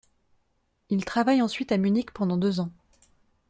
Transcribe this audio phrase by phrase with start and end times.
[0.89, 2.71] Il travaille ensuite à Munich pendant deux ans.